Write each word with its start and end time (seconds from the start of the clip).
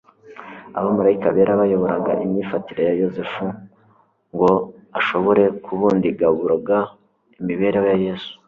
Abamaraika 0.77 1.27
bera 1.35 1.53
bayoboraga 1.61 2.11
imyifatire 2.23 2.81
ya 2.87 2.93
Yosefu 3.01 3.45
ngo 4.33 4.49
ashobore 4.99 5.43
kubundigaburuga 5.63 6.77
imibereho 7.41 7.87
ya 7.91 7.99
Yesu. 8.05 8.31